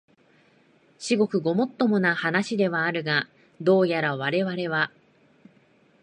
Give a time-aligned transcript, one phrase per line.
[0.97, 3.27] 至極ごもっともな話ではあるが、
[3.61, 4.91] どうやらわれわれは、